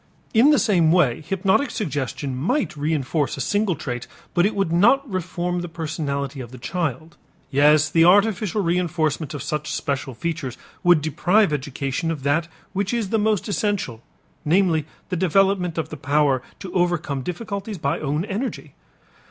In 0.33 0.49
the 0.49 0.57
same 0.57 0.91
way 0.91 1.21
hypnotic 1.21 1.69
suggestion 1.69 2.35
might 2.35 2.71
reënforce 2.71 3.37
a 3.37 3.39
single 3.39 3.75
trait 3.75 4.07
but 4.33 4.49
would 4.51 4.71
not 4.73 5.07
reform 5.07 5.61
the 5.61 5.69
personality 5.69 6.39
of 6.41 6.49
the 6.49 6.57
child. 6.57 7.17
Yes, 7.51 7.87
the 7.87 8.03
artificial 8.03 8.63
reënforcement 8.63 9.35
of 9.35 9.43
such 9.43 9.71
special 9.71 10.15
features 10.15 10.57
would 10.83 11.03
deprive 11.03 11.53
education 11.53 12.09
of 12.09 12.23
that 12.23 12.47
which 12.73 12.95
is 12.95 13.09
the 13.09 13.19
most 13.19 13.47
essential, 13.47 14.01
namely, 14.43 14.87
the 15.09 15.15
development 15.15 15.77
of 15.77 15.89
the 15.89 15.97
power 15.97 16.41
to 16.61 16.73
overcome 16.73 17.21
difficulties 17.21 17.77
by 17.77 17.99
own 17.99 18.25
energy. 18.25 18.73